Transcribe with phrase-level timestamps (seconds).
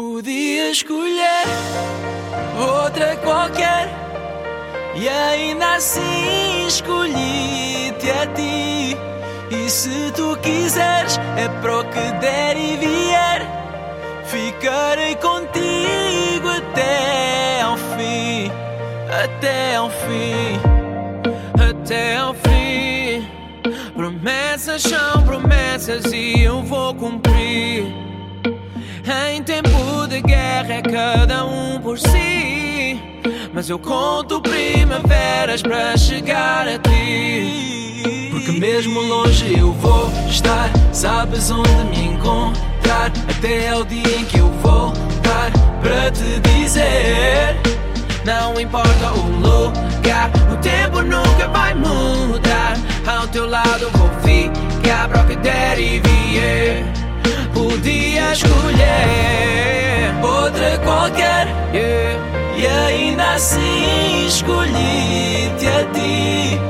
[0.00, 1.42] Podia escolher
[2.56, 3.88] outra qualquer
[4.94, 8.96] e ainda assim escolhi-te a ti.
[9.50, 13.42] E se tu quiseres, é para o que der e vier,
[14.26, 18.52] ficarei contigo até ao fim,
[19.24, 20.60] até ao fim,
[21.70, 23.28] até ao fim.
[23.96, 28.08] Promessas são promessas e eu vou cumprir.
[29.10, 33.00] Em tempo de guerra é cada um por si.
[33.54, 38.28] Mas eu conto primaveras para chegar a ti.
[38.30, 43.10] Porque mesmo longe eu vou estar, sabes onde me encontrar.
[43.30, 47.56] Até ao dia em que eu voltar para te dizer.
[48.26, 52.76] Não importa o lugar, o tempo nunca vai mudar.
[53.06, 56.17] Ao teu lado vou ficar para o que der e vier.
[58.38, 62.20] Escolher outra qualquer, yeah.
[62.56, 66.60] e ainda assim escolhi-te a ti.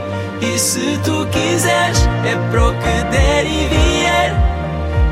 [0.41, 4.35] E se tu quiseres, é para o que der e vier,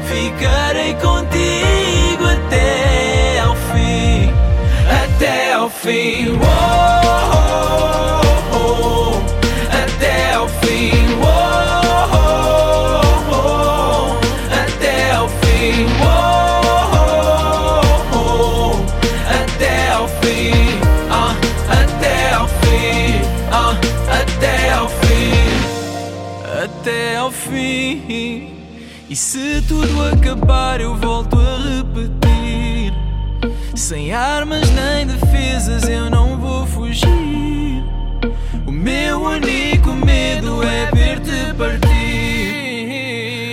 [0.06, 4.32] ficarei contigo até ao fim,
[5.04, 6.35] até ao fim.
[26.86, 28.54] Até ao fim.
[29.10, 32.94] E se tudo acabar, eu volto a repetir.
[33.74, 37.82] Sem armas nem defesas, eu não vou fugir.
[38.64, 41.90] O meu único medo é ver-te partir.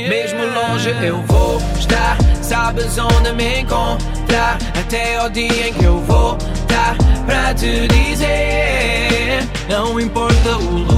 [0.09, 4.59] Mesmo longe eu vou estar, sabes onde me encontrar.
[4.80, 9.40] Até ao dia em que eu voltar para te dizer.
[9.68, 10.93] Não importa o lugar,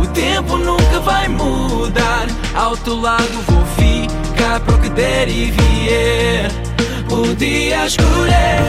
[0.00, 2.26] o tempo nunca vai mudar.
[2.54, 6.50] Ao teu lado vou ficar para o que der e vier.
[7.08, 8.60] Podia escolher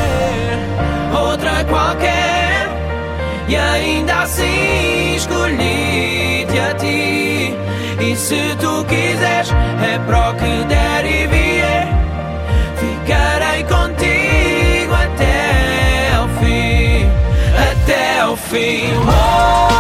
[1.14, 2.70] outra qualquer
[3.48, 7.56] e ainda assim escolhi-te a ti.
[8.00, 9.52] E se tu quiseres,
[9.82, 11.88] é para o que der e vier.
[12.78, 17.08] Ficarei contigo até ao fim,
[17.72, 18.92] até ao fim.
[19.08, 19.73] Oh,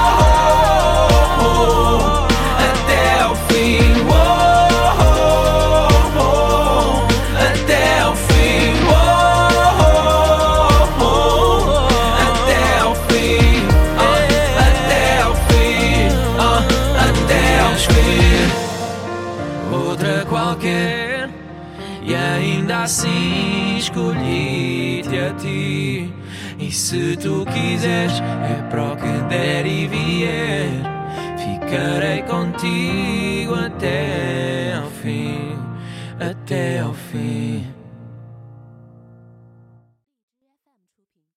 [17.85, 19.75] fim.
[19.75, 21.29] Outra qualquer.
[22.05, 26.13] E ainda assim escolhi-te a ti.
[26.59, 30.93] E se tu quiseres, é para o que der e vier.
[31.37, 35.57] Ficarei contigo até ao fim,
[36.19, 37.82] até ao fim.